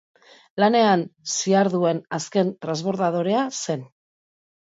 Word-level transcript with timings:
Lanean 0.61 1.01
ziharduen 1.33 2.01
azken 2.19 2.49
transbordadorea 2.65 3.43
zen. 3.67 3.87